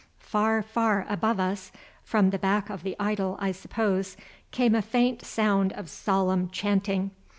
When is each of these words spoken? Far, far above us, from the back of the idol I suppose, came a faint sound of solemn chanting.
Far, 0.17 0.63
far 0.63 1.05
above 1.09 1.39
us, 1.39 1.71
from 2.03 2.31
the 2.31 2.39
back 2.39 2.71
of 2.71 2.81
the 2.81 2.95
idol 2.99 3.37
I 3.39 3.51
suppose, 3.51 4.17
came 4.49 4.73
a 4.73 4.81
faint 4.81 5.23
sound 5.23 5.73
of 5.73 5.91
solemn 5.91 6.49
chanting. 6.49 7.11